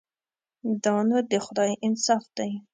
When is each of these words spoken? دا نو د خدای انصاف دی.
دا 0.83 0.95
نو 1.09 1.17
د 1.31 1.33
خدای 1.45 1.71
انصاف 1.85 2.23
دی. 2.37 2.51